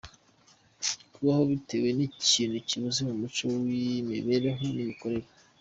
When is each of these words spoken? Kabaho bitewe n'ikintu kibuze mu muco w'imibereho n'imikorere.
Kabaho 1.11 1.43
bitewe 1.51 1.89
n'ikintu 1.97 2.57
kibuze 2.67 2.99
mu 3.07 3.13
muco 3.21 3.41
w'imibereho 3.63 4.61
n'imikorere. 4.73 5.27